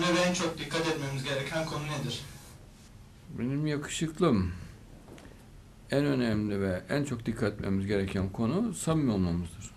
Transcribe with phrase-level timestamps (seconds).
[0.00, 2.22] ve en çok dikkat etmemiz gereken konu nedir?
[3.38, 4.52] Benim yakışıklım
[5.90, 9.70] en önemli ve en çok dikkat etmemiz gereken konu samimi olmamızdır.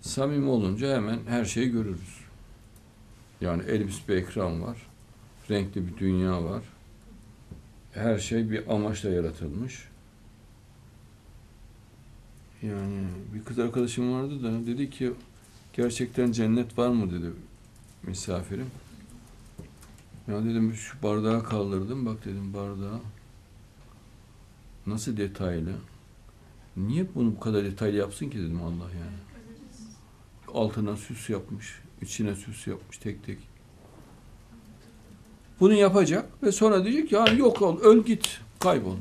[0.00, 2.20] Samimi olunca hemen her şeyi görürüz.
[3.40, 4.86] Yani elbis bir ekran var,
[5.50, 6.62] renkli bir dünya var.
[7.92, 9.88] Her şey bir amaçla yaratılmış.
[12.62, 13.04] Yani
[13.34, 15.12] bir kız arkadaşım vardı da dedi ki
[15.72, 17.32] gerçekten cennet var mı dedi
[18.02, 18.70] misafirim.
[20.28, 23.00] Ya dedim şu bardağı kaldırdım bak dedim bardağı.
[24.86, 25.72] Nasıl detaylı?
[26.76, 29.16] Niye bunu bu kadar detaylı yapsın ki dedim Allah yani.
[30.54, 33.38] Altına süs yapmış, içine süs yapmış tek tek.
[35.60, 38.96] Bunu yapacak ve sonra diyecek ya yok ol, öl git, kaybol.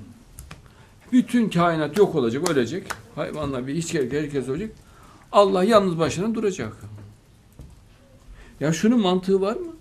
[1.11, 2.87] Bütün kainat yok olacak, ölecek.
[3.15, 4.71] Hayvanlar bir hiç herkes ölecek.
[5.31, 6.77] Allah yalnız başına duracak.
[8.61, 9.71] Ya şunun mantığı var mı?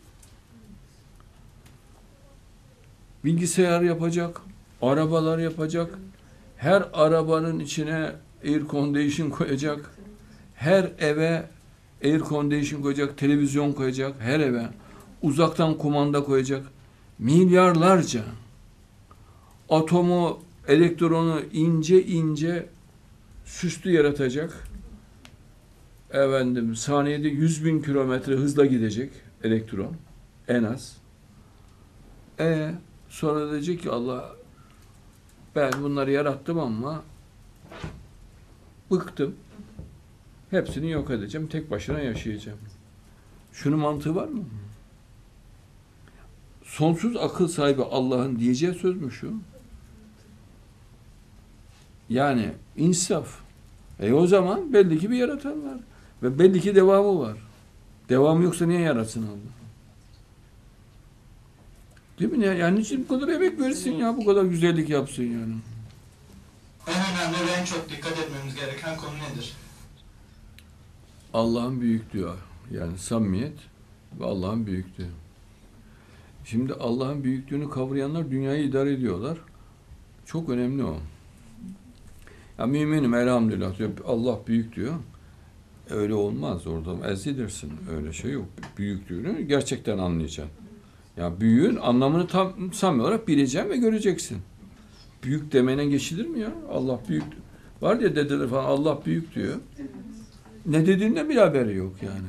[3.25, 4.41] bilgisayar yapacak,
[4.83, 5.99] arabalar yapacak,
[6.57, 8.13] her arabanın içine
[8.45, 9.91] air condition koyacak,
[10.55, 11.49] her eve
[12.05, 14.69] air condition koyacak, televizyon koyacak, her eve
[15.23, 16.67] uzaktan kumanda koyacak,
[17.19, 18.23] milyarlarca
[19.71, 22.67] atomu, elektronu ince ince
[23.45, 24.69] süslü yaratacak.
[26.11, 29.13] Efendim saniyede 100 bin kilometre hızla gidecek
[29.45, 29.97] elektron
[30.49, 30.97] en az.
[32.41, 32.75] E
[33.11, 34.37] Sonra diyecek ki Allah
[35.57, 37.03] ben bunları yarattım ama
[38.91, 39.35] bıktım.
[40.51, 41.47] Hepsini yok edeceğim.
[41.47, 42.59] Tek başına yaşayacağım.
[43.53, 44.45] Şunun mantığı var mı?
[46.65, 49.35] Sonsuz akıl sahibi Allah'ın diyeceği söz mü şu?
[52.09, 53.41] Yani insaf.
[54.01, 55.81] E o zaman belli ki bir yaratan var.
[56.23, 57.37] Ve belli ki devamı var.
[58.09, 59.61] Devamı yoksa niye yaratsın Allah?
[62.21, 62.47] Değil mi?
[62.59, 65.55] Yani niçin bu kadar emek versin ya, bu kadar güzellik yapsın yani.
[66.89, 69.57] En önemli ve en çok dikkat etmemiz gereken konu nedir?
[71.35, 72.29] Allah'ın büyüklüğü
[72.71, 73.59] yani samimiyet
[74.21, 75.09] ve Allah'ın büyüklüğü.
[76.45, 79.39] Şimdi Allah'ın büyüklüğünü kavrayanlar dünyayı idare ediyorlar.
[80.27, 80.97] Çok önemli o.
[82.59, 83.91] Ya müminim elhamdülillah diyor.
[84.07, 84.95] Allah büyük diyor.
[85.91, 87.73] Öyle olmaz orada ezilirsin.
[87.97, 88.47] Öyle şey yok.
[88.79, 90.55] Büyüklüğünü gerçekten anlayacaksın.
[91.17, 94.39] Ya büyüğün anlamını tam samimi olarak bileceksin ve göreceksin.
[95.23, 96.53] Büyük demene geçilir mi ya?
[96.73, 97.25] Allah büyük.
[97.81, 99.57] Var ya dedeler falan Allah büyük diyor.
[100.67, 102.29] Ne dediğinden bile haberi yok yani.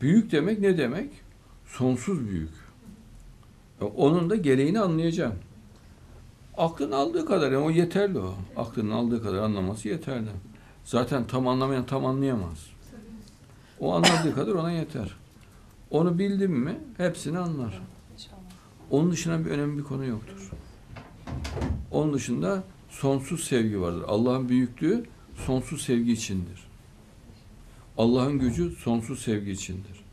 [0.00, 1.10] Büyük demek ne demek?
[1.66, 2.50] Sonsuz büyük.
[3.80, 5.38] Ya onun da gereğini anlayacaksın.
[6.56, 8.34] Aklın aldığı kadar yani o yeterli o.
[8.56, 10.28] Aklın aldığı kadar anlaması yeterli.
[10.84, 12.66] Zaten tam anlamayan tam anlayamaz.
[13.80, 15.16] O anladığı kadar ona yeter.
[15.90, 17.82] Onu bildim mi hepsini anlar.
[18.90, 20.50] Onun dışında bir önemli bir konu yoktur.
[21.90, 24.04] Onun dışında sonsuz sevgi vardır.
[24.08, 25.04] Allah'ın büyüklüğü
[25.46, 26.66] sonsuz sevgi içindir.
[27.98, 30.04] Allah'ın gücü sonsuz sevgi içindir.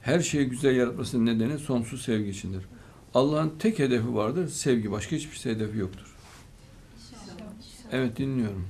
[0.00, 2.64] Her şeyi güzel yaratmasının nedeni sonsuz sevgi içindir.
[3.14, 4.90] Allah'ın tek hedefi vardır, sevgi.
[4.90, 6.16] Başka hiçbir hedefi yoktur.
[7.92, 8.66] Evet dinliyorum.